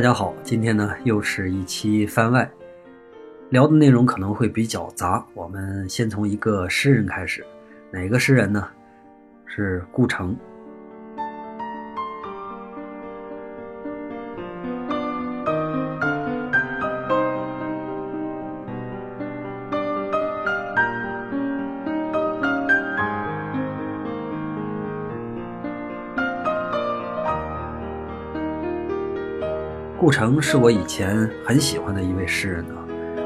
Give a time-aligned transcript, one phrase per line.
[0.00, 2.50] 大家好，今天呢又是一期番外，
[3.50, 5.22] 聊的内容可能会比较杂。
[5.34, 7.44] 我们先从一个诗人开始，
[7.90, 8.66] 哪个诗人呢？
[9.44, 10.34] 是顾城。
[30.10, 32.74] 顾城是我以前很喜欢的一位诗人呢，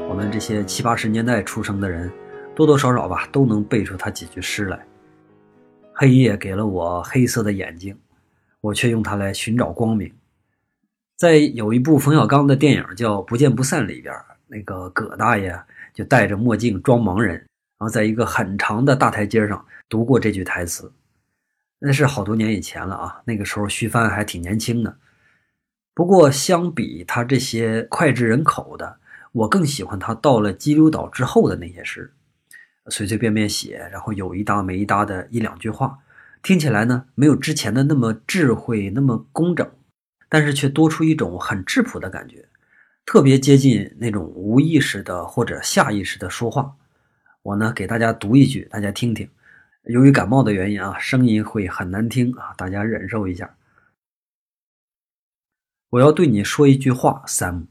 [0.07, 2.11] 我们这些七八十年代出生的人，
[2.53, 4.85] 多多少少吧都能背出他几句诗来。
[5.95, 7.97] 黑夜给了我黑色的眼睛，
[8.61, 10.13] 我却用它来寻找光明。
[11.17, 14.13] 在有一部冯小刚的电影叫《不见不散》里边，
[14.45, 15.59] 那个葛大爷
[15.91, 17.47] 就戴着墨镜装盲人，然
[17.79, 20.93] 后在一个很长的大台阶上读过这句台词。
[21.79, 24.95] 那是好多年以前了啊，那个时候徐帆还挺年轻的。
[25.95, 28.97] 不过，相比他这些脍炙人口的，
[29.31, 32.11] 我更喜欢他到了激流岛之后的那些诗，
[32.89, 35.97] 随随便便写，然后有一搭没一搭的一两句话，
[36.43, 39.65] 听起来呢没有之前的那么智慧，那么工整，
[40.27, 42.45] 但是却多出一种很质朴的感觉，
[43.05, 46.75] 特别接近那种无意识的或者下意识的说话。
[47.41, 49.29] 我呢给大家读一句，大家听听。
[49.85, 53.49] 由于感冒的原因啊，声音会很难听啊，大家忍受一下。
[55.95, 57.67] 我要对你说一句话三木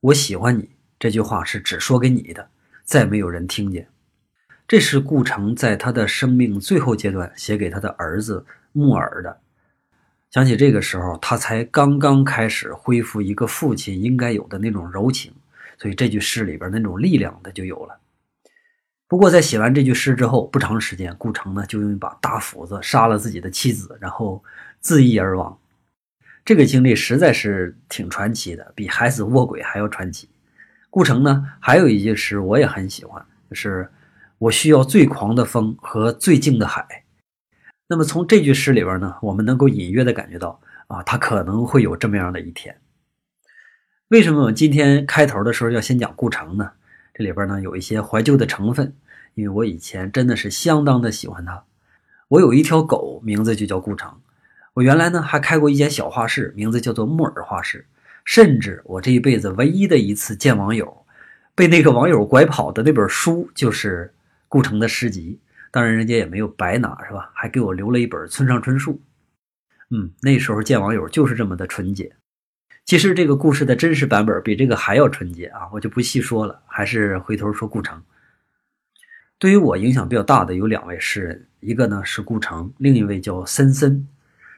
[0.00, 0.70] 我喜欢你。
[0.98, 2.48] 这句话是只说给你的，
[2.82, 3.88] 再没有人听见。
[4.66, 9.40] 这是顾城在他的生命最后阶段写给他的儿子木耳的。
[10.30, 15.30] 想起这个时候，他才刚刚开始恢复一个父亲应该有的那种柔情，
[15.76, 17.98] 所以这句诗里边那种力量的就有了。
[19.06, 24.42] 不过在写完这句诗之后，不长时间，顾城呢就用一把大斧子杀了自己的妻子，然后
[24.80, 25.58] 自缢而亡。
[26.48, 30.30] 这个经历实在是挺传奇的，比海死卧轨还要传奇。
[30.88, 33.86] 顾城呢，还有一句诗我也很喜欢，就是
[34.40, 37.04] “我需要最狂的风和最静的海”。
[37.86, 42.74] 那么从这句诗里边呢，我们能够隐约的感觉到啊，他可能会有这么样的一天。
[44.08, 46.70] 为什么我今天开头的时候要先讲顾城呢？
[47.12, 48.94] 这里边呢有一些怀旧的成分，
[49.34, 51.64] 因为我以前真的是相当的喜欢他。
[52.28, 54.18] 我有一条狗，名字就叫顾城。
[54.78, 57.84] 我原来呢还开过一间小画室，名字叫做木耳画室。
[58.24, 61.04] 甚至我这一辈子唯一的一次见网友，
[61.52, 64.14] 被那个网友拐跑的那本书就是
[64.46, 65.40] 顾城的诗集。
[65.72, 67.28] 当然人家也没有白拿，是吧？
[67.34, 69.02] 还给我留了一本村上春树。
[69.90, 72.14] 嗯，那时候见网友就是这么的纯洁。
[72.84, 78.00] 其实这个故事的真实版本比这个还要纯洁啊，我就不细说了，还是回头说顾城。
[79.40, 84.06] 对于我影响比较大的有两位诗人，一个呢是顾城，另一位叫森森。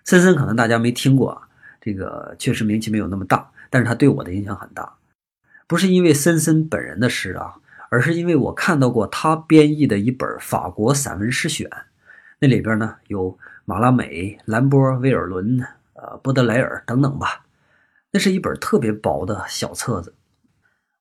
[0.04, 1.48] 森森可能大家没听过啊，
[1.80, 4.96] 这个确实名气没有那么大，但是他对我的影响很大，
[5.66, 7.54] 不是因为森森本人的诗啊，
[7.90, 11.70] 而是因为我看到过他编译的一本法国散文诗选，
[12.38, 15.60] 那里边呢有马拉美、兰波、威尔伦、
[15.92, 17.44] 呃波德莱尔等等吧，
[18.10, 20.14] 那是一本特别薄的小册子，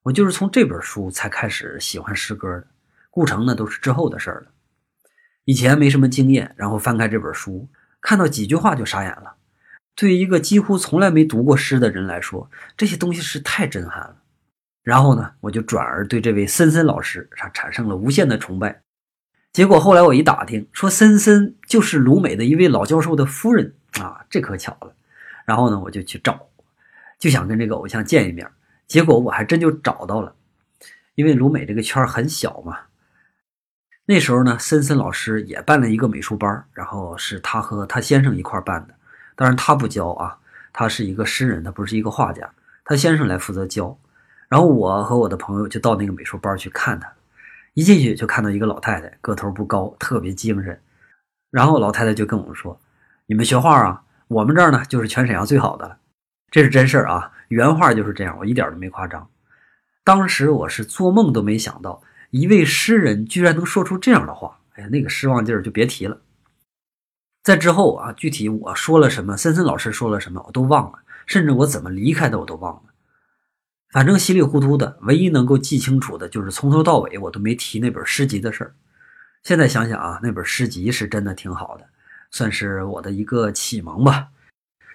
[0.03, 2.67] 我就是从这本书才开始喜欢诗歌的，
[3.09, 4.51] 顾城呢都是之后的事儿了，
[5.45, 7.67] 以前没什么经验，然后翻开这本书。
[8.01, 9.35] 看到几句话就傻眼了。
[9.95, 14.15] 对于一个几乎从来没读过诗的人来说，这些东西是太震撼了。
[14.81, 18.81] 然后呢，我就转而对这位森森老师产生了无限的崇拜。
[19.51, 24.93] 结果后来我一打听，说森森就是鲁美的一位老教授的夫人啊，这可巧了。
[25.45, 26.47] 然后呢，我就去找，
[27.17, 28.49] 就想跟这个偶像见一面。
[28.87, 30.35] 结果我还真就找到了，
[31.15, 32.79] 因为鲁美这个圈很小嘛。
[34.11, 38.95] 那时候呢，森森老师也办了一个美术班，然后是他和他先生一块办的。
[39.35, 40.35] 当然他不教啊，
[40.73, 42.49] 他是一个诗人，他不是一个画家，
[42.83, 43.95] 他先生来负责教。
[44.47, 47.07] 然后我和我的朋友就到那个美术班去看他，
[47.75, 50.81] 一进去就看到一个老太太，个头不高，特别精神。
[51.51, 52.81] 然后老太太就跟我们说
[53.29, 55.95] ：“你们学画啊，我们这儿呢就是全沈阳最好的了。”
[56.49, 59.29] 这是真事儿啊，原话就是这样，我一点都没夸张。
[60.03, 62.01] 当时我是做梦都没想到。
[62.31, 66.21] 一位诗人居然能说出这样的话，哎呀，那个失望劲儿就别提了。
[67.43, 72.81] 在之后啊，具体我说了什么，森森老师说了什么，我都忘了，甚至我怎么离开的我都忘了。
[73.91, 78.75] 反正稀里糊涂的，唯一能够记清楚的就是从头到尾我都没提那本诗集的事儿。
[79.41, 81.87] 现在想想啊，那本诗集是真的挺好的，
[82.29, 84.27] 算是我的一个启蒙吧。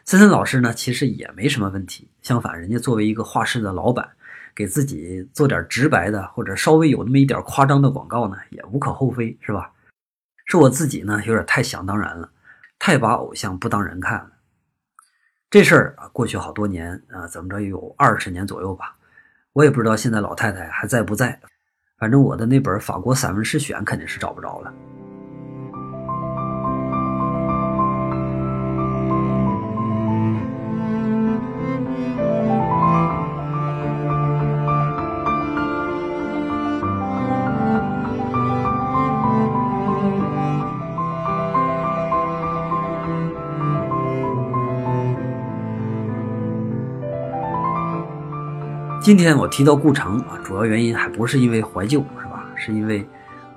[0.05, 4.13] 森森老师呢，其实也没什么问题，相反，人家作为一个画室的老板。
[4.55, 9.73] 给自己做点直白的，或者稍微有那么一点夸张的广告呢，也无可厚非，是吧？
[10.47, 12.31] 是我自己呢，有点太想当然了，
[12.79, 14.31] 太把偶像不当人看了。
[15.51, 18.97] 这事儿啊，过去好多年啊，怎么着也有二十年左右吧。
[19.53, 21.41] 我也不知道现在老太太还在不在，
[21.99, 24.73] 反正我的那本法国散文诗选肯定是找不着了。
[49.05, 52.51] 今天我提到顾城啊，主要原因还不是因为怀旧，是吧？
[52.57, 53.07] 是因为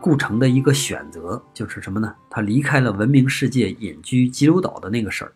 [0.01, 2.13] 顾城的一个选择，就是什么呢？
[2.29, 5.31] 他离开了文明世界，隐居济州岛的那个事儿。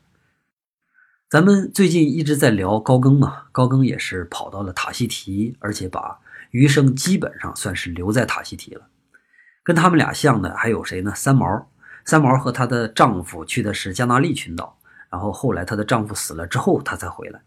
[1.30, 6.20] 咱们最近一直在聊高更嘛，高更也是跑到了塔希提，而且把
[6.50, 8.82] 余生基本上算是留在塔希提了。
[9.64, 11.14] 跟他们俩像的还有谁呢？
[11.16, 11.70] 三毛。
[12.04, 14.78] 三毛和她的丈夫去的是加那利群岛，
[15.10, 17.40] 然后后来她的丈夫死了之后，她才回来。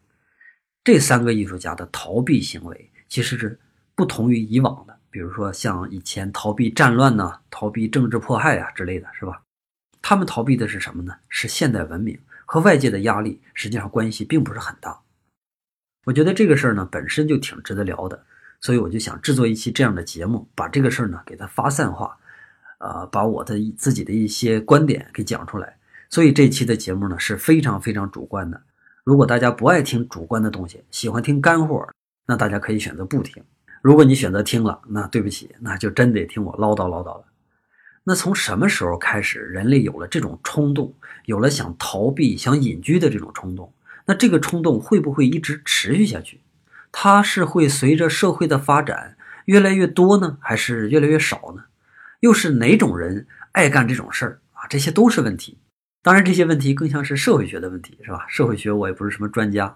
[0.85, 3.59] 这三个艺术家的逃避行为其实是
[3.95, 9.41] 不同于以往的，比如说像以前逃避战乱呢、逃避政治迫害啊之类的是吧？
[10.03, 11.15] 他们逃避的是什么呢？
[11.31, 15.01] 是现代文明和外界的压力，实际上关系并不是很大。
[16.05, 18.23] 我觉得这个事儿呢本身就挺值得聊的，
[18.61, 22.19] 所以我就想制作一期这样的节目，把这个事儿呢给它发散化，
[22.77, 25.79] 呃，把我的自己的一些观点给讲出来。
[26.11, 28.61] 所以这期的节目呢是非常非常主观的。
[29.05, 31.87] 如果大家不爱听主观的东西，喜欢听干货，
[32.27, 33.45] 那大家可以选择不听。
[33.83, 37.25] 如果你选择听了，那对不起，那就真得听我唠叨唠叨了。
[38.05, 40.95] 那从什么时候开始，人类有了这种冲动，
[41.27, 43.71] 有了想逃避、想隐居的这种冲动？
[44.07, 46.41] 那这个冲动会不会一直持续下去？
[46.91, 51.65] 它是会随着社会的发展越来越多呢，还是越来越少呢？
[52.21, 54.67] 又是哪种人爱干这种事儿啊？
[54.71, 55.59] 这些都是问题。
[56.05, 58.27] 当然，这些问题更像是社会学的问题，是吧？
[58.29, 59.75] 社会学我也不是什么专家，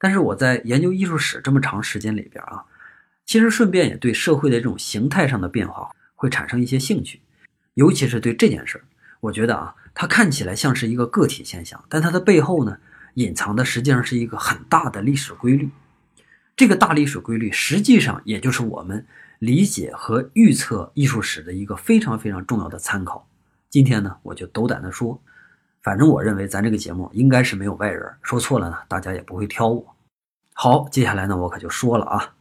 [0.00, 2.64] 但是我在研究艺术史这么长时间里边啊，
[3.24, 7.20] 其实顺便也对社会的这种形态上的变化会产生一些兴趣，
[7.74, 8.84] 尤其是对这件事儿，
[9.20, 12.78] 我觉得啊，它看起来像是一个个体现象，但它的背后呢，
[13.14, 15.70] 隐藏的实际上是一个很大的历史规律。
[16.56, 19.06] 这个大历史规律实际上也就是我们
[19.38, 23.28] 理解和预测艺术史的一个非常非常重要的参考。
[23.68, 25.22] 今天呢，我就斗胆的说。
[25.82, 29.96] 反正我认为咱这个节目应该是没有外人，说错了呢，大家也不会挑我。
[30.52, 32.34] 好，接下来呢，我可就说了啊。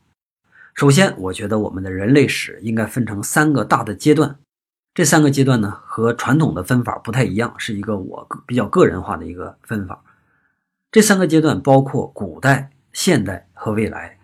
[0.76, 4.38] 首先，我觉得我们的人类史应该分成三个大的阶段，
[4.94, 10.04] 这三个阶段呢和传统的分法不太一样，是一个我比较个人化的一个分法。
[10.92, 14.18] 这三个阶段包括古代、现代和未来。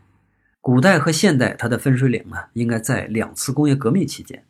[0.59, 4.43] 古代和现代它的分水岭呢，应该在两次工业革命期间。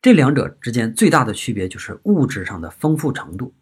[0.00, 3.52] 这两者之间最大的区别就是物质上的丰富程度。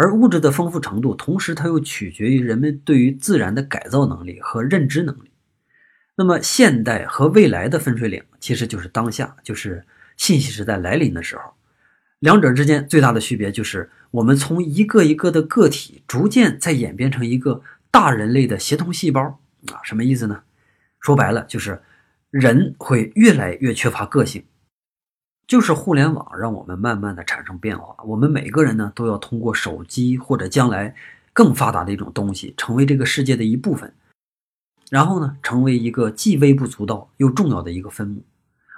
[0.00, 5.32] 而物质的丰富程度，同时它又取决于人们对于自然的改造能力和认知能力。
[6.14, 9.84] 那么，现代和未来的分水岭其实就是当下，就是
[10.16, 11.42] 信息时代来临的时候。
[12.20, 17.60] 两者之间最大的区别就是，我们从一个一个的个体，逐渐在演变成一个
[17.90, 19.20] 大人类的协同细胞
[19.72, 19.82] 啊。
[19.82, 20.42] 什么意思呢？
[21.00, 21.82] 说白了，就是
[22.30, 24.44] 人会越来越缺乏个性。
[25.48, 30.94] 就是互联网让我们慢慢的产生变化，我们每个人呢都要通过手机或者将来
[31.32, 33.90] 更发达的一种东西，成为这个世界的一部分，
[34.90, 38.22] 然后呢成为一个既微不足道又重要的一个分母。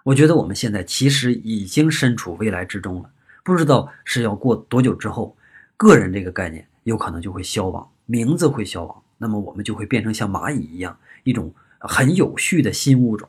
[0.05, 3.11] 我觉得我们现在其实已经身处未来之中了，
[3.43, 5.37] 不知道是要过多久之后，
[5.77, 13.29] 个人这个概念有可能就会消亡，名字会消亡，那么我们就会变成像蚂蚁一样一种很有序的新物种。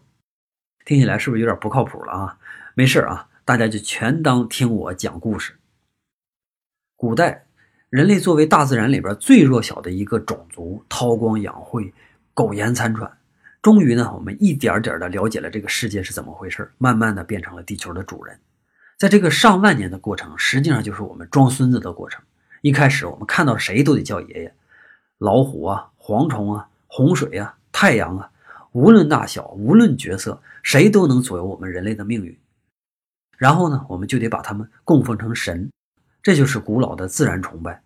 [0.85, 2.37] 听起来是不是有点不靠谱了啊？
[2.75, 3.29] 没事啊。
[3.51, 5.55] 大家就全当听我讲故事。
[6.95, 7.47] 古代
[7.89, 11.93] 人类作为大自然里边最弱小的一个种族，韬光养晦，
[12.33, 13.11] 苟延残喘，
[13.61, 18.39] 终于呢，我们一点点的了解了这个世界是怎么回事，慢慢的变成了地球的主人。
[18.97, 22.23] 在这个上万年的过程，实际上就是我们装孙子的过程。
[22.61, 24.53] 一开始我们看到谁都得叫爷爷，
[25.17, 28.31] 老虎啊，蝗虫啊，洪水啊，太阳啊，
[28.71, 32.37] 无论大小，无论角色，谁都能左右我们人类的命运。
[33.41, 35.71] 然后呢，我们就得把他们供奉成神，
[36.21, 37.81] 这就是古老的自然崇拜。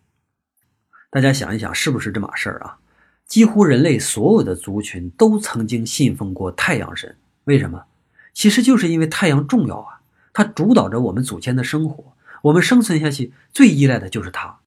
[1.09, 2.77] 大家想一想，是不是这码事儿啊？
[3.25, 7.85] 几乎人类所有的族群都曾经信奉过太阳神，为什么？
[8.33, 10.01] 其实就是因为太阳重要啊，
[10.33, 14.59] 它主导着我们祖先的生活，我们生存下去最依赖的就是它，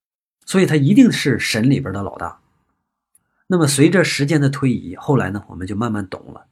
[0.47, 2.39] 所以它一定是神里边的老大。
[3.47, 6.47] 那么随着时间的推移，后来呢，我们就慢慢懂了。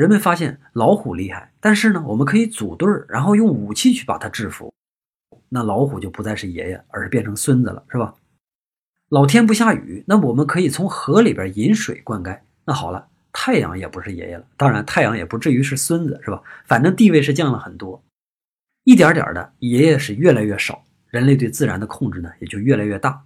[0.00, 4.72] 人们发现老虎厉害，但是呢，我们可以组队儿，然后用武器去把它制服。
[5.50, 8.14] 那老虎就不再是爷爷，而是变成孙子了，是吧？
[9.10, 12.40] 老天不下雨，那我们可以从河里边引水灌溉。
[12.64, 16.42] 那好了，太阳也不是爷爷了，当然太阳也不至于是孙子，是吧？
[16.64, 18.02] 反正地位是降了很多，
[18.84, 23.22] 一点点的爷爷是越来越少，人类对自然的控制呢也就越来越大。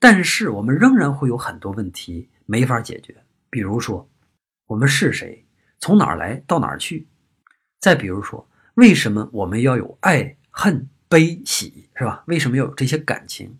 [0.00, 3.14] 但是我们仍然会有很多问题没法解决，
[3.50, 4.08] 比如说
[4.68, 5.44] 我们是谁，
[5.82, 7.08] 从哪儿来到哪儿去？
[7.80, 12.22] 再比如说，为什么我们要有爱恨悲喜，是吧？
[12.28, 13.58] 为什么要有这些感情？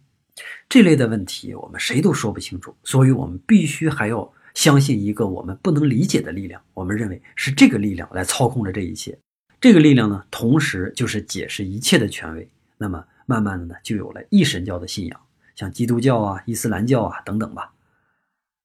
[0.69, 6.63] 这类的问题我们谁都说不清楚，所以我们必须还要相信一个我们不能理解的力量。
[6.75, 9.19] 我们认为是这个力量来操控着这一切，
[9.61, 12.49] 这个力量呢，同时就是解释一切的权威。
[12.79, 15.21] 那么慢慢的呢，就有了一神教的信仰。
[15.57, 17.73] 像基督教啊、伊斯兰教啊等等吧，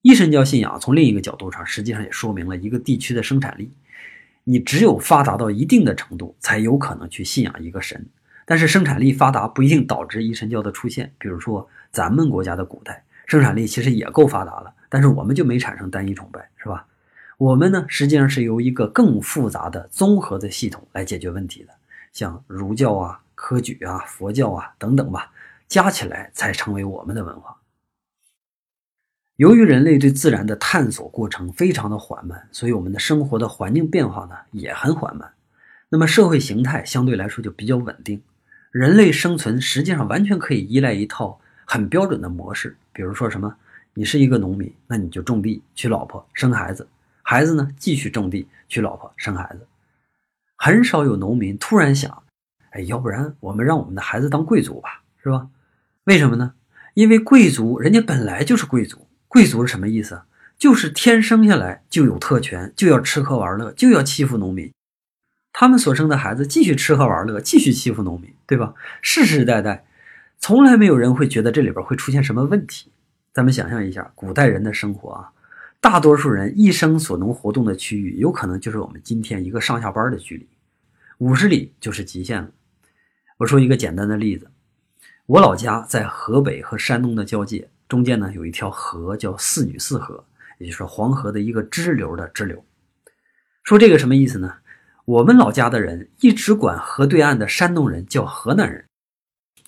[0.01, 3.71] 一神教信仰从另一个角度上，实际上也说明了一个地区的生产力。
[4.43, 8.05] 你只有发达到一定的程度，才有可能去信仰一个神。
[8.45, 11.11] 但是生产力发达不一定导致一神教的出现。
[11.17, 16.85] 比如说咱们国家的古代生产力其实也够发达了，但是我们就没产生单一崇拜，是吧？
[17.37, 21.73] 我们呢，实际上是由一个更复杂的综合的系统来解决问题的，
[22.13, 25.31] 像儒教啊、科举啊、佛教啊等等吧。
[25.67, 27.53] 加起来才成为我们的文化。
[29.37, 35.31] 由于人类对自然的探索过程非常的缓慢，所以我们的生活的环境变化呢也很缓慢。
[35.89, 38.19] 那么社会形态相对来说就比较稳定。
[38.71, 43.55] 人类生存实际上完全可以依赖一套很标准的模式，比如说什么，
[43.93, 46.87] 你是一个农民，那你就种地、娶老婆、生孩子，
[47.21, 49.67] 孩子呢继续种地、娶老婆、生孩子。
[50.55, 52.23] 很少有农民突然想，
[52.71, 55.47] 哎，要不然我们让我们的孩子当贵族吧，是吧？
[56.05, 56.55] 为什么呢？
[56.95, 60.21] 因为贵族人家本来就是贵族，贵族是什么意思？
[60.57, 64.71] 就是天生下来就有特权，就要吃喝玩乐，就要欺负农民。
[65.53, 68.73] 他们所生的孩子继续吃喝玩乐，继续欺负农民，对吧？
[69.01, 69.85] 世世代代，
[70.39, 72.91] 从来没有人会觉得这里边会出现什么问题。
[73.33, 75.29] 咱们想象一下，古代人的生活啊，
[75.79, 80.47] 大多数人一生所能活动的区域，有可能就是我们今天一个上下班的距离，
[81.19, 82.49] 五十里就是极限了。
[83.37, 84.49] 我说一个简单的例子。
[85.27, 90.23] 我老家在河北和山东的交界，中间呢有一条河叫四女四河，
[90.59, 92.63] 也就是黄河的一个支流的支流。
[93.63, 94.55] 说这个什么意思呢？
[95.05, 98.85] 我们老家的人一直管河对岸的山东人叫河南人，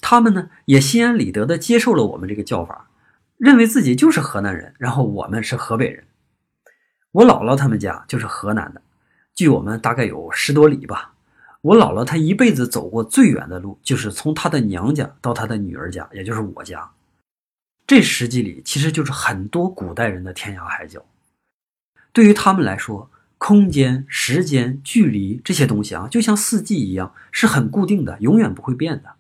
[0.02, 2.90] 他们呢也心安理得的接受了我们这个叫法，
[3.38, 6.04] 认为自己就是河南人，然后我们是河北人。
[7.12, 8.82] 我姥姥他们家就是河南的，
[9.34, 11.14] 距我们大概有十多里吧。
[11.62, 16.90] 我姥姥她一辈子走过最远的路，就是从她的娘家到她的女儿家，也就是我家。
[17.90, 21.04] 这十几里其实就是很多古代人的天涯海角。
[22.14, 29.16] 对于他们来说，空间、时间、距离这些东西啊，就像四季一样，是很固定的，永远不会变的。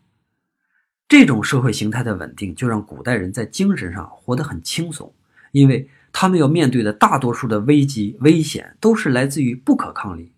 [1.07, 5.11] 这种社会形态的稳定，就让古代人在精神上活得很轻松，
[5.51, 10.31] 因为他们要面对的大多数的危机、危险，都是来自于不可抗力。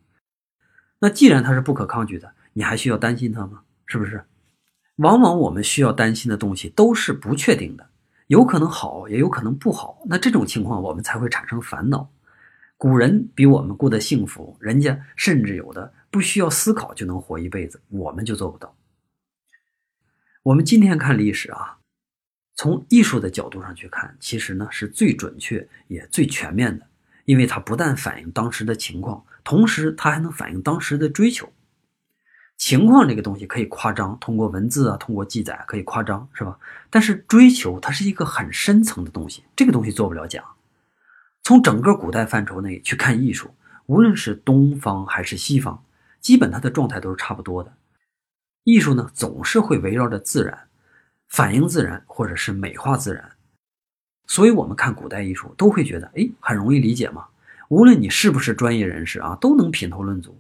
[1.00, 3.64] 那既然它是不可抗拒的，你还需要担心它吗？
[3.86, 4.24] 是不是？
[4.96, 7.90] 往往我们需要担心的东西都是不确定的，
[8.32, 10.02] 有可能好，也有可能不好。
[10.06, 12.10] 那这种情况我们才会产生烦恼。
[12.78, 18.74] 古人比我们过得幸福，人家甚至有的不需要思考就能活一辈子，我们就做不到。
[20.44, 21.80] 我们今天看历史啊，
[22.56, 26.88] 从艺术的角度上去看，其实呢是最准确也最全面的。
[27.26, 31.52] 因为它不但反映当时的情况，同时它还能反映当时的追求。
[32.62, 36.60] 情况这个东西可以夸张，通过文字啊，通过记载可以夸张，是吧？
[36.92, 40.44] 但是追求它是一个很深层的东西，这个东西做不了假。
[41.42, 43.50] 从整个古代范畴内去看艺术，
[43.88, 45.84] 无论是东方还是西方，
[46.20, 47.74] 基本它的状态都是差不多的。
[48.64, 50.68] 艺术呢，总是会围绕着自然，
[51.30, 53.32] 反映自然，或者是美化自然。
[54.28, 57.26] 所以，我们看古代艺术都会觉得，哎，很容易理解嘛。
[57.70, 60.40] 无论你是不是专业人士啊，都能品头论足。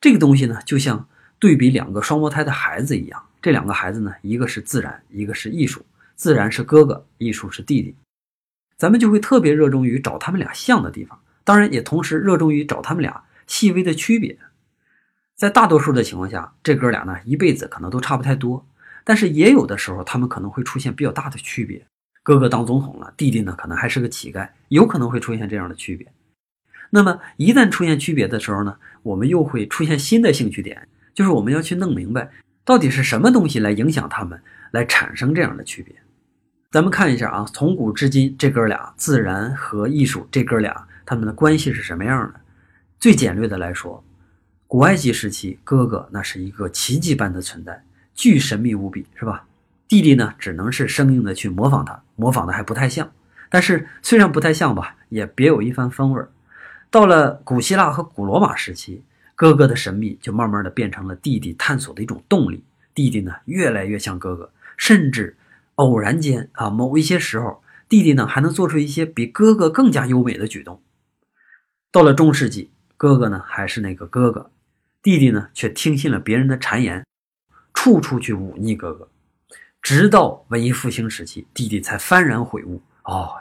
[0.00, 3.22] 这个东西呢，就像对比两个双胞胎的孩子一样。
[3.40, 5.84] 这两个孩子呢，一个是自然，一个是艺术。
[6.16, 7.94] 自然是哥哥，艺术是弟弟。
[8.76, 14.38] 咱们就会特别热衷于找他们俩像的地方，当然也同时热衷于找他们俩细微的区别。
[15.36, 18.66] 在大多数的情况下，这哥俩呢，一辈子可能都差不太多。
[19.04, 21.84] 但是也有的时候，他们可能会出现比较大的区别。
[22.22, 26.10] 哥哥当总统了，弟弟呢可能还是个乞丐，有可能会出现这样的区别。
[26.90, 32.28] 那么一旦出现区别的时候呢，我们又会出现新的兴趣点，就是我们要去弄明白
[32.64, 34.40] 到底是什么东西来影响他们，
[34.72, 35.94] 来产生这样的区别。
[36.70, 42.40] 咱们看一下啊，从古至今这哥俩，自然和艺术这哥俩他们的关系是什么样的？
[42.98, 44.02] 最简略的来说，
[44.66, 49.44] 古埃及时期，哥哥那是一个奇迹般的存在，巨神秘无比，是吧？
[49.86, 53.08] 弟弟呢只能是生硬的去模仿他，模仿的还不太像。
[53.50, 56.28] 但是虽然不太像吧，也别有一番风味儿。
[56.90, 62.62] 到了古希腊和古罗马时期，哥哥的神秘就慢慢的变成了弟弟探索的一种动力。
[62.94, 65.36] 弟弟呢越来越像哥哥，甚至
[65.74, 70.80] 偶然间啊，某一些时候，弟弟呢还能做出一些比哥哥更加优美的举动。
[71.90, 74.50] 到了中世纪，哥哥呢还是那个哥哥，
[75.02, 77.04] 弟弟呢却听信了别人的谗言，
[77.72, 79.08] 处处去忤逆哥哥。
[79.82, 83.34] 直到文艺复兴时期，弟弟才幡然悔悟：哦，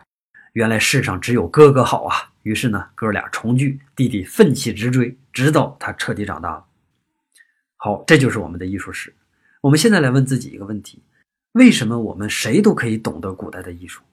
[0.53, 2.31] 原来世上只有哥哥好啊！
[2.41, 6.65] 于是呢，哥俩重聚，弟弟奋起直追，直到他彻底长大了。
[7.75, 9.13] 好，这就是我们的艺术史。
[9.59, 11.03] 我们现在来问自己一个问题：
[11.51, 14.03] 为什么我们谁都可以懂得古代的艺术？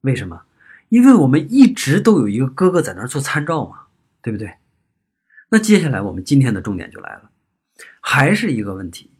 [0.00, 0.42] 为什么？
[0.90, 3.86] 因为我们一直都有一个哥哥在那儿做参照嘛，
[4.22, 4.54] 对不对？
[5.48, 7.30] 那接下来我们今天的重点就来了，
[8.00, 9.10] 还是一个问题：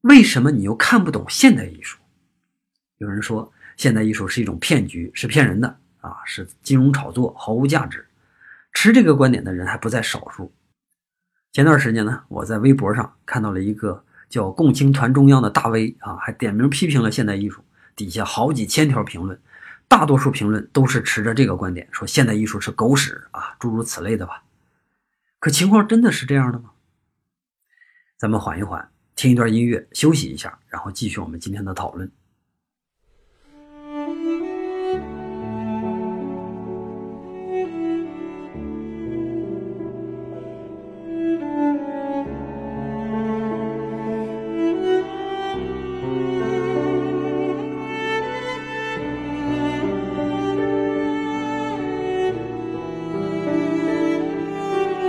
[0.00, 1.98] 为什么你又看不懂现代艺术？
[2.96, 8.04] 有人说现代艺术是一种骗局，是骗人的啊，是金融炒作，毫无价值。
[8.80, 10.54] 持这个观点的人还不在少数。
[11.50, 17.60] 前段时间呢，我在微博上看到了一个叫“共青团中央”的大 V 啊，还点名批评了现代艺术，
[17.96, 19.36] 底下好几千条评论，
[19.88, 24.44] 大多数评论都是持着这个观点，说现代艺术是狗屎啊，诸如此类的吧。
[25.40, 26.70] 可情况真的是这样的吗？
[28.16, 32.08] 咱们缓一缓，听一段音乐，休息一下，然后继续我们今天的讨论。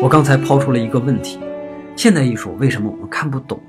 [0.09, 1.39] 刚才抛出了一个问题：
[1.95, 3.61] 现代艺术为什么我们看不懂？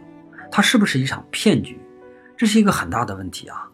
[0.50, 1.78] 它是不是一场骗局？
[2.34, 3.68] 这是一个很大的问题啊！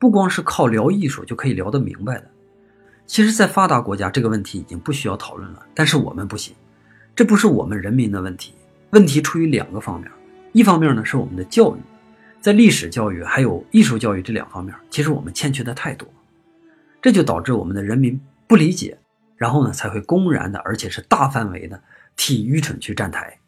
[0.00, 2.28] 不光是靠聊艺术就可以聊得明白的。
[3.06, 5.64] 其实，在发达国家，这个问题已经不需要讨论了。
[5.74, 6.52] 但是我们不行，
[7.14, 8.52] 这不是我们人民的问题，
[8.90, 10.10] 问题出于两个方面。
[10.50, 11.80] 一方面呢，是我们的教育，
[12.40, 16.08] 在历史教育还有艺术教育这两方面，其实我们欠缺的太多，
[17.00, 18.98] 这就导致我们的人民不理解。
[19.36, 21.82] 然后呢，才会公然的，而且是大范围的
[22.16, 23.38] 替愚蠢去站台。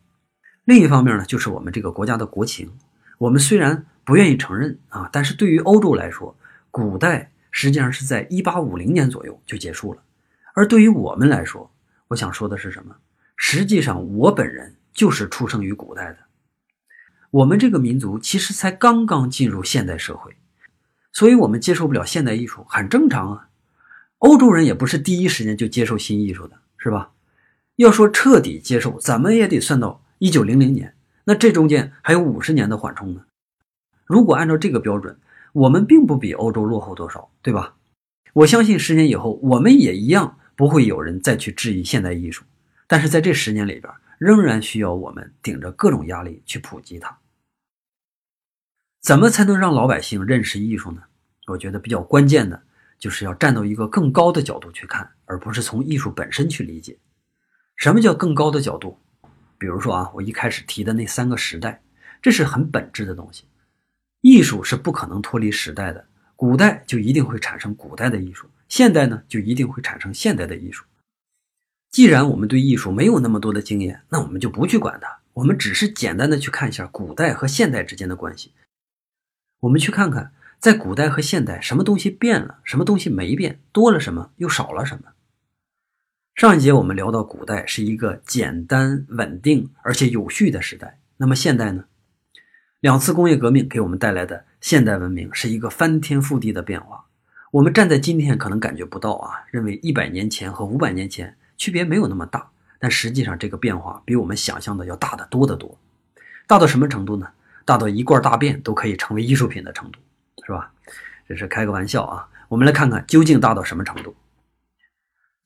[0.64, 2.70] 另一方面呢，就是我们这个国家的国情。
[3.18, 6.36] 我们虽然不愿意承认啊，但是对于欧洲来说，
[6.70, 10.02] 古代实际上是在一八五零年左右就结束了。
[10.54, 11.70] 而对于我们来说，
[12.08, 12.96] 我想说的是什么？
[13.36, 16.18] 实际上，我本人就是出生于古代的。
[17.30, 20.36] 我们这个民族其实才刚刚进入现代社会，
[21.12, 23.48] 所以我们接受不了现代艺术，很正常啊。
[24.18, 27.10] 欧洲人也不是第一时间就接受新艺术的，是吧？
[27.76, 33.24] 要说彻底接受，怎么也得算到一九零零年，那这中间还有五十年的缓冲呢。
[34.04, 35.18] 如果按照这个标准，
[35.52, 37.74] 我们并不比欧洲落后多少，对吧？
[38.32, 42.44] 我相信十年以后，我们也一样不会有人再去质疑现代艺术。
[42.86, 47.18] 但是在这十年里边，仍然需要我们顶着各种压力去普及它。
[49.02, 51.02] 怎么才能让老百姓认识艺术呢？
[51.46, 52.62] 我觉得比较关键的。
[52.96, 56.96] 就是要站到一个更高的角度去看，而不是从艺术本身去理解。
[57.76, 58.98] 什么叫更高的角度？
[59.58, 61.82] 比如说啊，我一开始提的那三个时代，
[62.22, 63.44] 这是很本质的东西。
[64.20, 66.06] 艺术是不可能脱离时代的，
[66.36, 70.84] 古代就一定会产生古代的艺术，现代呢就一定会产生现代的艺术。
[71.90, 78.52] 既然我们对艺术没有那么多的经验，那我们就不去管它，我们只是简单的去看一下古代和现代之间的关系。
[79.60, 80.32] 我们去看看。
[80.60, 85.12] 在古代和现代，什么东西变了，什么东西没变，多了什么，又少了什么？
[86.34, 90.98] 上一节我们聊到，古代是一个简单、稳定而且有序的时代。
[91.16, 91.84] 那么现代呢？
[92.80, 97.04] 两次工业革命给我们带来的现代文明是一个翻天覆地的变化。
[97.52, 105.78] 我们站在今天可能感觉不到啊，认为一百年前和五百年前区别没有那么大，但实际上这个变化比我们想象的要大得多得多。
[106.48, 107.28] 大到什么程度呢？
[107.64, 110.00] 大到一罐大便都可以成为艺术品的程度。
[110.44, 110.72] 是吧？
[111.28, 112.28] 这是开个玩笑啊。
[112.48, 114.16] 我们来看看究竟大到什么程度。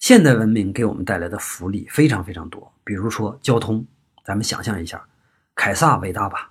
[0.08, 3.86] 现代文明给我们带来的福利非常非常多，比如说交通。
[4.24, 5.06] 咱们想象一下，
[5.54, 6.50] 凯撒伟大吧？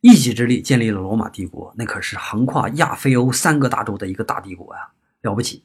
[0.00, 4.88] 一己之力建立了罗马帝国，那可是横跨亚非欧三个大洲的一个大帝国呀，
[5.20, 5.62] 了不起。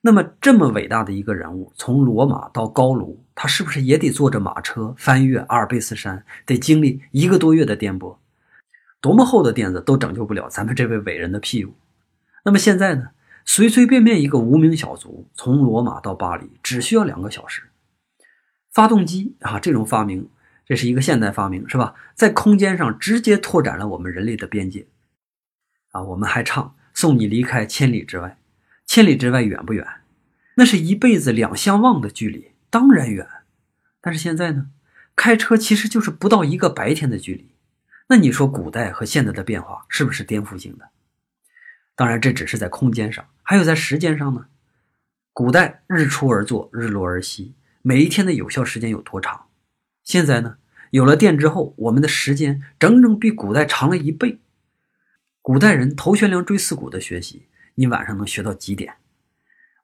[0.00, 8.16] 那么这么伟大的一个人物，从罗马到高卢，他是不是也得坐着马车翻越阿尔卑斯山，得经历一个多月的颠簸？
[9.00, 11.76] 多么厚的垫子都拯救不了咱们这位伟人的屁股。
[12.44, 13.10] 那么现在呢？
[13.46, 17.62] 随随便便一个无名小卒从罗马到巴黎只需要两个小时。
[18.70, 20.28] 发动机啊，这种发明，
[20.66, 21.94] 这是一个现代发明，是吧？
[22.14, 24.86] 在空间上直接拓展了我们人类的边界。
[25.92, 28.36] 啊，我们还唱送你离开千里之外，
[28.84, 29.86] 千里之外远不远？
[30.56, 33.26] 那是一辈子两相望的距离，当然远。
[34.02, 34.70] 但是现在呢，
[35.14, 37.52] 开车其实就是不到一个白天的距离。
[38.08, 40.90] 那你说古代和现在的变化是不是颠覆性的？
[41.96, 44.46] 当然，这只是在空间上，还有在时间上呢。
[45.32, 49.46] 古代日出而作，日落而息，每一天的有效时间有多长？
[50.04, 50.58] 现在呢，
[50.90, 54.38] 有了电之后，我们的时间整整比古代长了一倍。
[55.40, 58.94] 古代人头悬梁锥刺股的学习，你晚上能学到几点？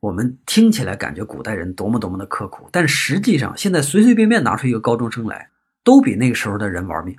[0.00, 5.48] 我们听起来感觉古代人多么多么的刻苦，但实际上现在随随便便拿出一个高中生来，
[5.82, 7.16] 都比那个时候的人玩命。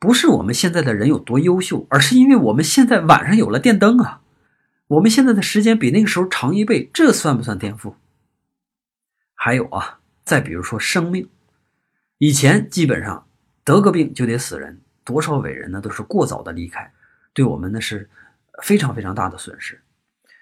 [0.00, 4.22] 不是我们现在的人有多优秀，而是因为我们现在晚上有了电灯啊。
[4.86, 7.94] 我们现在的时间比那个时候长一倍，这算不算颠覆？
[9.34, 11.28] 还有啊，再比如说生命，
[12.16, 13.26] 以前基本上
[13.62, 16.90] 得个病就得死人，多少伟人呢都是过早的离开，
[17.34, 18.08] 对我们呢是
[18.62, 19.80] 非常非常大的损失。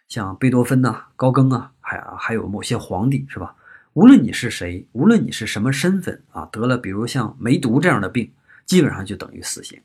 [0.07, 3.57] 像贝多芬呐、高更啊，还还有某些皇帝是吧？
[3.93, 8.33] 无论你是谁，无论你是什么身份啊，得了比如像梅毒这样的病，
[8.69, 9.83] 基本上就等于死刑。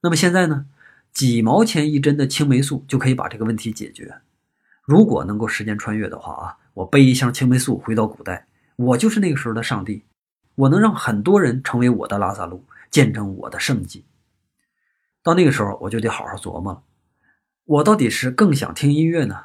[0.00, 0.64] 那么现在呢？
[1.12, 4.14] 几毛钱一针的青霉素就可以把这个问题解决。
[4.82, 10.04] 如果能够时间穿越的话啊，我背一箱青霉素回到古代，我就是那个时候的上帝，
[10.54, 14.06] 我能让很多人成为我的拉萨路，见证我的圣迹。
[15.22, 16.82] 到那个时候，我就得好好琢磨了，
[17.66, 19.38] 我到底是更想听音乐呢，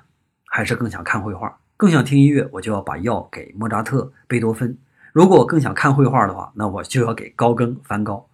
[0.45, 1.59] 还是更想看绘画？
[1.75, 4.73] 更想听音乐，我就要把药给莫扎特、贝多芬；
[5.11, 8.25] 如果我更想看绘画的话，那我就要给高更、梵高。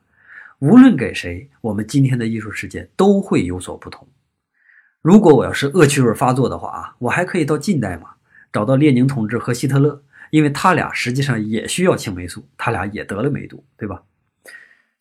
[0.64, 4.08] 无论给谁，我们今天的艺术世界都会有所不同。
[5.02, 8.12] 如果我要是恶趣味发作的话啊，我还可以到近代嘛，
[8.50, 14.04] 找到列宁同志和希特勒，因为他俩实际上也需要青霉素，他俩也得了梅毒，对吧？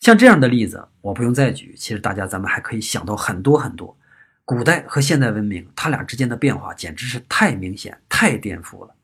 [0.00, 1.76] 像这样的例子，我不用再举。
[1.76, 3.96] 其实大家咱们还可以想到很多很多，
[4.44, 8.96] 古代和现代文明，它俩之间的变化简直是太明显、太颠覆了。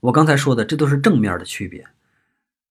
[0.00, 1.86] 我刚才说的，这都是正面的区别，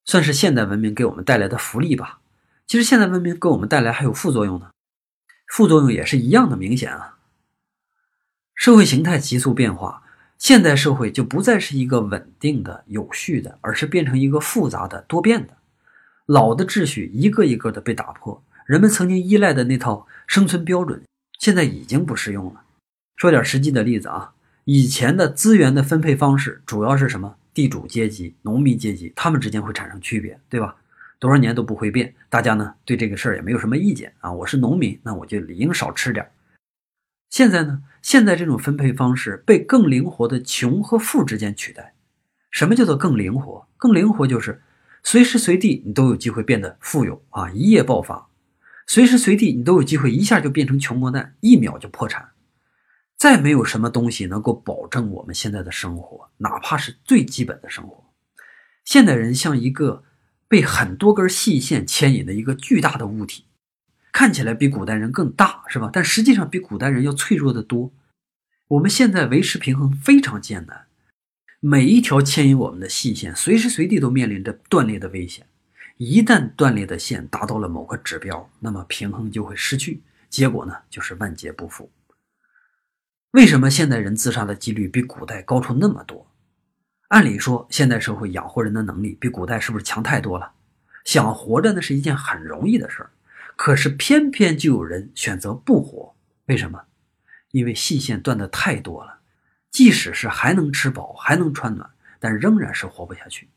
[0.06, 2.20] 算是现代文明给我们带来的福利吧。
[2.68, 4.72] 其实现代文明给我们带来还有副作用呢，
[5.48, 7.18] 副作用也是一样的明显啊。
[8.54, 10.04] 社会形态急速变化，
[10.38, 15.56] 现代社会就不再是一个稳定的、有序的，而是变成一个复杂的、多变的。
[16.26, 21.02] 老的秩序一个一个的被打破，人们曾经依赖的那套生存标准，
[21.40, 22.64] 现在已经不适用了。
[23.16, 24.34] 说点实际的例子啊，
[24.66, 27.38] 以前的资源的分配方式主要是什么？
[27.54, 30.76] 地主阶级、农民阶级，他们之间会产生区别，对吧？
[31.20, 34.32] 多少年都不会变，大家呢对这个事儿也没有什么意见啊。
[34.32, 36.32] 我是农民，那我就理应少吃点儿
[37.30, 41.96] 现在呢，现在这种分配方式被更灵活的穷和富之间取代。
[42.52, 43.68] 什么叫做更灵活？
[43.78, 44.62] 更灵活就是
[45.02, 48.30] 随时随地你都有机会变得富有啊，一夜爆发；
[48.86, 52.30] 随时随地你都有机会一下就变成穷光蛋，一秒就破产。
[53.18, 58.04] 再没有什么东西能够保证我们现在的生活，哪怕是最基本的生活。
[58.86, 60.04] 现代人像一个。
[60.48, 63.46] 被很多根细线牵引的一个巨大的物体，
[64.12, 65.90] 看起来比古代人更大，是吧？
[65.92, 67.92] 但实际上比古代人要脆弱的多。
[68.70, 70.88] 我们现在维持平衡非常艰难，
[71.60, 75.48] 每一条牵引我们的细线，随时随地都面临着断裂的危险。
[75.98, 81.90] 一旦断裂的线达到了某个指标，那么平衡就会失去，结果呢就是万劫不复。
[83.32, 86.27] 为什么现代人自杀的几率比古代高出那么多？
[87.10, 90.52] 按理说，现代社会养活人的能力比古代是不是强太多了？
[91.06, 93.10] 想活着那是一件很容易的事儿，
[93.56, 96.14] 可是偏偏就有人选择不活。
[96.48, 96.82] 为什么？
[97.52, 99.20] 因为细线断的太多了，
[99.72, 101.90] 即使是还能吃饱、还能穿暖，
[102.20, 103.48] 但仍然是活不下去。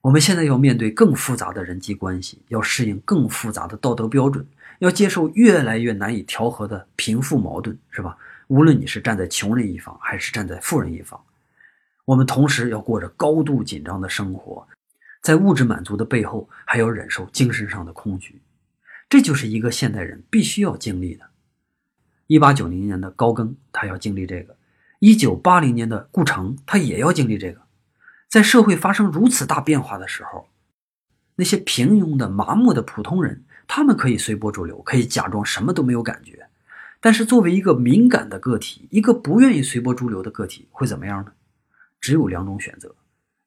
[0.00, 4.46] 我们现在要面对更复杂的人际关系，要适应更复杂的道德标准，
[4.78, 8.16] 要接受越来越难以调和的贫富矛盾，是吧？
[8.46, 11.22] 无论你是站在穷人一方，还是站在富人一方。
[12.08, 14.66] 我们同时要过着高度紧张的生活，
[15.20, 18.40] 在物质满足的背后，还要忍受精神上的空虚，
[19.10, 21.26] 这就是一个现代人必须要经历的。
[22.26, 24.54] 一八九零年的高更，他要经历这个；
[25.00, 27.60] 一九八零年的顾城，他也要经历这个。
[28.26, 30.48] 在社会发生如此大变化的时候，
[31.36, 36.38] 那些平庸的、麻木的普通人，他们可以随波逐流，可以假装什么都没有感觉；
[37.02, 41.32] 但是作为一个敏感的个体，一个不愿意随波逐流的个体，会怎么样呢？
[42.00, 42.94] 只有两种选择，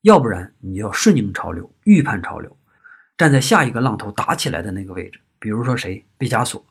[0.02, 2.58] 要不然你要顺应潮流，预判潮流，
[3.18, 5.20] 站在下一个浪头打起来的那个位置。
[5.40, 6.66] 比如说谁，毕加索，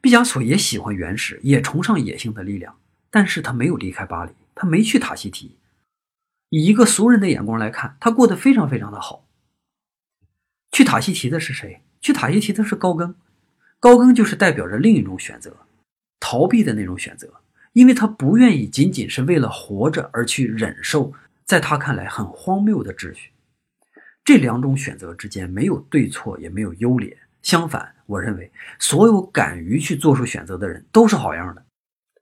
[0.00, 2.78] 毕加索也喜欢原始，也崇尚野性的力量，
[3.10, 5.56] 但是他没有离开巴黎，他没去塔希提。
[6.48, 9.26] 以一个俗人的眼光来看，他过得非常非常的好。
[10.70, 11.82] 去塔希提的是谁？
[12.00, 13.14] 去塔希提的是高更。
[13.78, 15.54] 高更就是代表着另一种选择，
[16.18, 17.40] 逃避的那种选择，
[17.76, 21.12] 因为他不愿意仅仅是为了活着而去忍受，
[21.44, 23.32] 在他看来很荒谬的秩序。
[24.24, 27.14] 这两种选择之间没有对错，也没有优劣。
[27.42, 31.66] 相反，我认为所有敢于去做出选择的人都是好样的，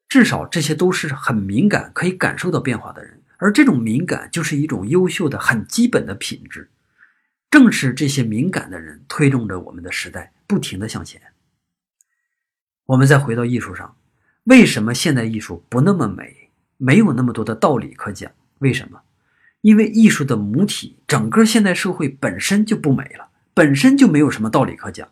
[0.08, 3.22] 至少这些都是很敏感、可以感受到变化的人。
[3.36, 6.68] 而这种敏感就是一种优秀的、很基本的品质。
[7.48, 11.22] 正是这些敏感的人推动着我们的时代不停地向前。
[12.86, 13.96] 我们再回到艺术上，
[14.44, 18.30] 为什么现代艺术不那么美，没有那么多的道理可讲？
[18.58, 19.00] 为什么？
[19.62, 25.08] 因为艺术的母体，整个现代社会本身就不美了，本身就没有什么道理可讲。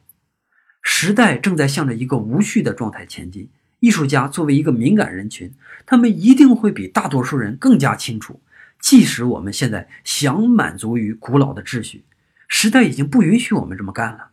[0.83, 3.49] 时代正在向着一个无序的状态前进。
[3.81, 5.53] 艺术家作为一个敏感人群，
[5.87, 8.41] 他们一定会比大多数人更加清楚，
[8.79, 12.05] 即使我们现在想满足于古老的秩序，
[12.47, 14.29] 时代已经不允许我们这么干了。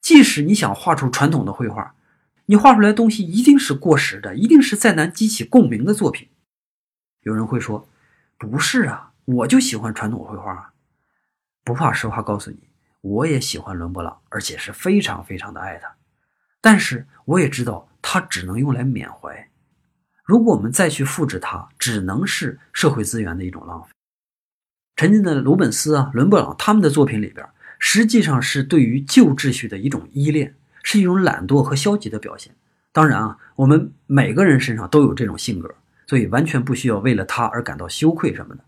[0.00, 1.94] 即使你想画出传统的绘画，
[2.46, 6.28] 你画出来的东西一定是过时的，一定是再难激起共鸣的作品。
[7.22, 7.88] 有人会说
[8.38, 10.72] ：“不是啊。”我就喜欢传统绘画啊，
[11.64, 12.58] 不怕实话告诉你，
[13.00, 15.90] 我也喜欢伦勃朗，而且是非常非常的爱他。
[16.60, 19.48] 但是我也知道，他只能用来缅怀。
[20.24, 23.88] 如果我们再去复制它，只能是社会资源的一种浪费。
[24.96, 32.54] 沉浸的鲁本斯啊、伦勃朗他们的作品里边，实际上是对于旧秩序的一种依恋，是一种懒惰和消极的表现。
[32.92, 35.74] 当然啊，我们每个人身上都有这种性格，
[36.06, 38.62] 所以完全不需要为了他而感到羞愧什么的。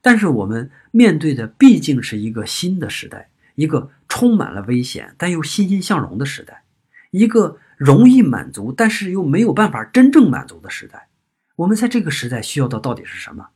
[0.00, 6.62] 但是我们面对的毕竟是一个新的时代，一个充满了危险但又欣欣向荣的时代，
[7.10, 11.08] 一个容易满足但是又没有办法真正满足的时代。
[11.56, 13.48] 我们在这个时代需要的到底是什么？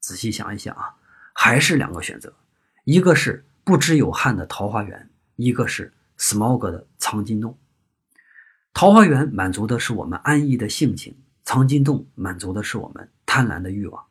[0.00, 0.96] 仔细想一想啊，
[1.32, 2.32] 还是两个选择：
[2.84, 7.58] 一个是不知有汉的桃花源，一个是 smog 的藏金洞。
[8.72, 14.06] 桃花源满足的是我们安逸的性情，藏金洞满足的是我们贪婪的欲望。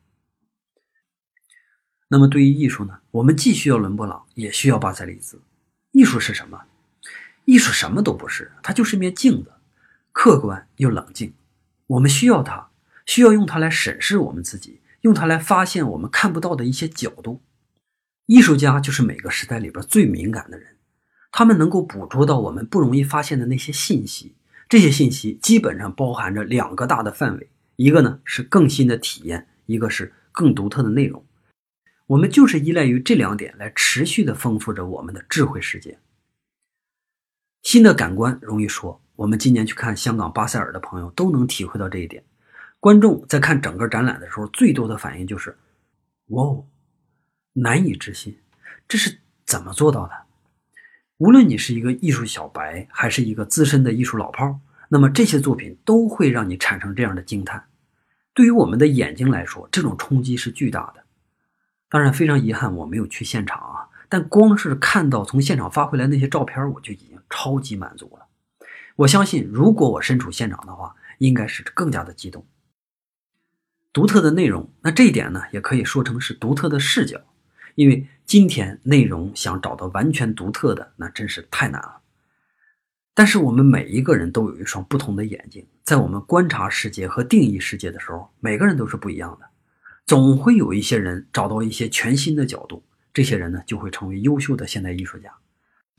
[2.08, 3.00] 那么，对于艺术呢？
[3.12, 5.40] 我们既需要伦勃朗，也需要巴塞利兹。
[5.92, 6.60] 艺术是什么？
[7.46, 9.50] 艺术什么都不是，它就是一面镜子，
[10.12, 11.32] 客观又冷静。
[11.86, 12.70] 我们需要它，
[13.06, 17.40] 需要用它来审视我们自己，用它来发现我们看不到的一些角度。
[18.26, 20.76] 艺术家就是每个时代里边最敏感的人，
[21.32, 24.36] 他们能够捕捉到我们不容易发现的那些信息。
[24.68, 31.24] 这些信息基本上包含着两个大的范围：一个呢是更新的体验，一个是更独特的内容。
[32.06, 35.98] 我们就是依赖于这两点来持续的丰富着我们的智慧世界。
[37.62, 42.24] 新的感官容易说，我们今年去看香港巴塞尔的朋友都能体会到这一点。
[42.80, 45.56] 观众在看整个展览的时候，最多的反应就是
[46.28, 46.66] “哇哦，
[47.52, 48.38] 难以置信，
[48.88, 50.12] 这是怎么做到的？”
[51.22, 54.58] 无论你是一个艺术小白，还是一个资深的艺术老炮儿，
[54.88, 57.64] 那么这些作品都会让你产生这样的惊叹。
[58.34, 61.04] 对于我们的眼睛来说，这种冲击是巨大的。
[61.88, 63.86] 当然，非常遗憾我没有去现场啊。
[64.08, 68.26] 但光是看到从现场发回来那些照片，我就已经超级满足了。
[68.96, 72.44] 我相信，如果我身处现场的话，应该是更加的激动。
[73.92, 77.20] 独特的内容，那这一点呢，也可以说成是独特的视角。
[77.74, 82.00] 因为今天内容想找到完全独特的，那真是太难了。
[83.14, 89.46] 但是我们每一个人都有一双不同的眼睛，在我们观察世界和定义世界的时候，每个人都是不一样的。
[90.06, 92.82] 总会有一些人找到一些全新的角度，
[93.12, 95.32] 这些人呢就会成为优秀的现代艺术家，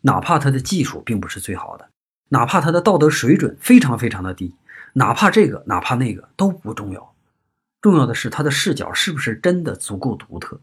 [0.02, 1.90] 哪怕他的技术并不是最好的，
[2.30, 4.56] 哪怕他的道德水准非常非常的低，
[4.94, 7.16] 哪怕这个哪怕那个都不重要，
[7.80, 10.60] 重要的是他的视角是不是真的足够独特。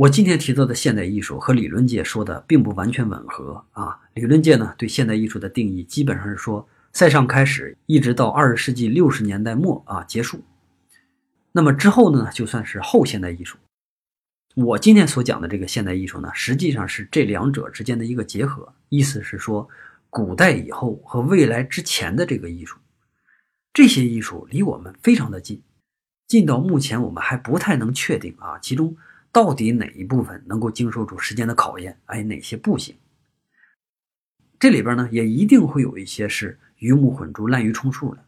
[0.00, 10.40] 我今天提到的现代艺术和理论界说的并不完全吻合啊，理论界呢对现代艺术的定义基本上是说塞尚开始一直到二十世纪六十年代末啊结束。
[11.52, 13.58] 那么之后呢，就算是后现代艺术。
[14.54, 19.68] 我今天所讲的这个现代艺术呢，实际上是这两者之间的一个结合，意思是说，
[20.08, 22.78] 古代以后和未来之前的这个艺术，
[23.74, 25.62] 这些艺术离我们非常的近，
[26.26, 28.96] 近到目前我们还不太能确定啊，其中
[29.32, 32.96] 到底哪一部分能够经受住时间的考验，哎，哪些不行？
[34.58, 38.24] 这里边呢，也一定会有一些是鱼目混珠、滥竽充数的。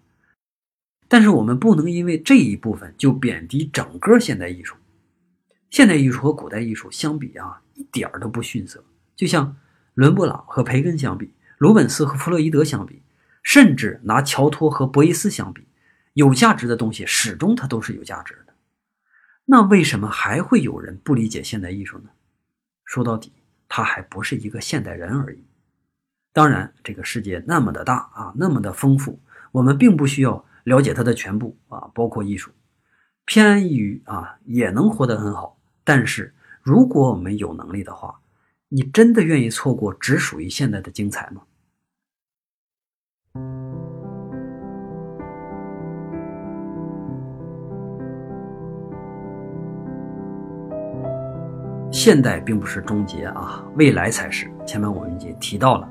[1.09, 4.77] 但是我们不能因为这一部分就贬低整个现代艺术。
[5.69, 8.83] 现代艺术和古代艺术相比啊，一点儿都不逊色。
[9.15, 9.57] 就像
[9.95, 13.03] 伦勃朗和培根相比，鲁本斯和弗洛伊德相比，
[13.43, 15.67] 甚至拿乔托和博伊斯相比，
[16.15, 18.52] 有价值的东西始终它都是有价值的。
[19.45, 22.11] 那为什么还会有人不理解现代艺术呢？
[22.85, 23.33] 说到底，
[23.69, 25.45] 他还不是一个现代人而已。
[26.33, 32.51] 当然，这个世界那么的大啊，那么的丰富，我们并不需要了解它的全部啊，包括艺术。
[33.25, 35.59] 偏安一隅啊，也能活得很好。
[35.85, 38.21] 但是，如果我们有能力的话，
[38.69, 41.43] 你真的愿意错过只属于现在的精彩吗？
[51.93, 54.51] 现代并不是终结啊，未来才是。
[54.67, 55.87] 前面我们已经提到了，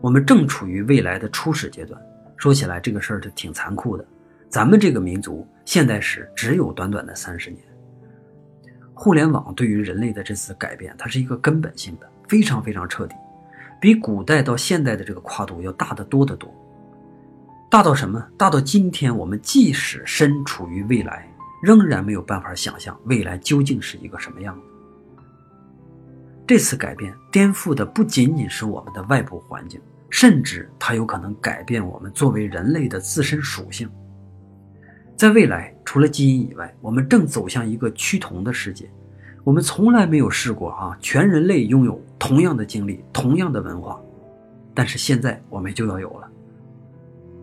[0.00, 2.00] 我们正处于未来的初始阶段。
[2.38, 4.04] 说起来，这个事儿就挺残酷的。
[4.48, 7.62] 咱们这个民族现代史只有短短的三十年。
[8.94, 13.14] 互联网对于人类的这次改变，它是一个根本性的，非常非常彻底，
[13.78, 16.50] 比古代到现代的这个跨度要大得多得多。
[17.70, 18.26] 大到什么？
[18.38, 21.28] 大到今天我们即使身处于未来，
[21.62, 24.66] 仍然没有办法想象未来究竟是一个什么样子。
[26.46, 33.88] 这次改变颠覆的不仅仅是我们的外部环境，甚至它有可能改变我们作为人类的自身属性。
[35.16, 38.90] 在未来，除了基因以外，我们正走向一个趋同的世界。
[39.44, 44.00] 我们从来没有试过啊，全人类拥有同样的经历、同样的文化，
[44.74, 46.28] 但是现在我们就要有了。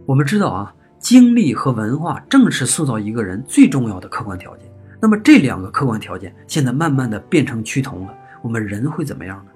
[0.06, 4.66] 我们知道啊，经历和文化正是塑造一个人最重要的客观条件。
[5.02, 8.14] 那么这两个客观条件现在慢慢的变成趋同了。
[8.42, 9.52] 我们人会怎么样呢？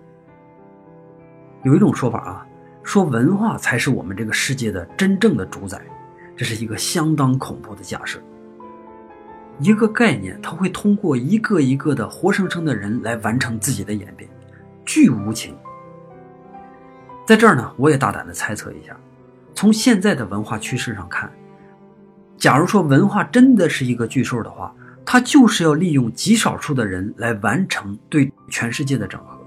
[1.63, 2.46] 有一种说法啊，
[2.84, 5.82] 说文化才是我们这个世界的真正的主宰，
[6.36, 8.19] 这是一个相当恐怖的假设。
[9.60, 14.30] 一个概念，它会通过一个一个的活生生的人来完成自己的演变，
[14.84, 15.56] 巨无情。
[17.26, 18.93] 在这儿呢，我也大胆的猜测一下，
[19.54, 21.32] 从现在的文化趋势上看，
[22.38, 24.76] 假如说文化真的是一个巨兽的话。
[25.06, 29.38] 他就是要利用极少数的人来完成对全世界的整合。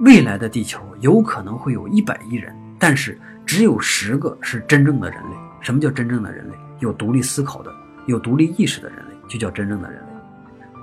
[0.00, 5.36] 未来的地球有可能会有一百亿人，但是只有十个是真正的人类。
[5.60, 6.54] 什么叫真正的人类？
[6.78, 7.70] 有独立思考的、
[8.06, 10.06] 有独立意识的人类，就叫真正的人类。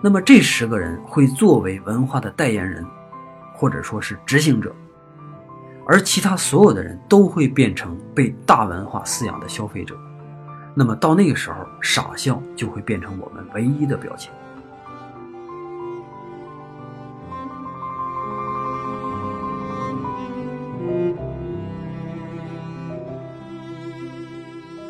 [0.04, 2.86] 那么这十个人会作为文化的代言人，
[3.56, 4.72] 或者说是执行者，
[5.88, 9.98] 而其他所有的人都会变成被大文化饲养的消费者。
[10.80, 14.32] 那么到那个时候，傻笑就会变成我们唯一的表情。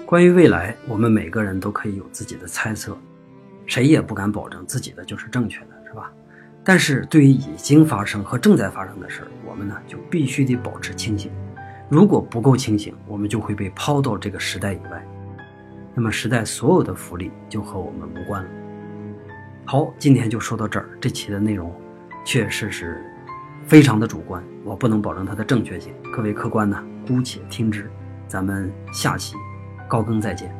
[0.05, 2.97] 关于未来，我们每个人都可以有自己的猜测，
[3.65, 6.11] 谁也不敢保证自己的就是正确的，是吧？
[6.65, 11.31] 但是对于已经发生和正在发生的事儿，我们呢就必须得保持清醒。
[11.87, 15.01] 如果不够清醒，我们就会被抛到这个时代以外。
[15.97, 18.49] 那么时代所有的福利就和我们无关了。
[19.65, 20.87] 好，今天就说到这儿。
[21.01, 21.73] 这期的内容
[22.23, 23.03] 确实是
[23.65, 25.91] 非常的主观，我不能保证它的正确性。
[26.13, 27.89] 各位客官呢，姑且听之。
[28.27, 29.33] 咱们下期
[29.87, 30.55] 高更再见。